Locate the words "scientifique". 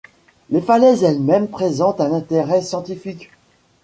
2.63-3.29